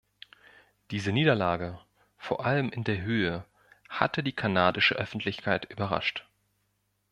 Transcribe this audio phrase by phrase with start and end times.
[0.89, 1.79] Diese Niederlage,
[2.17, 3.45] vor allem in der Höhe,
[3.87, 6.25] hatte die kanadische Öffentlichkeit überrascht.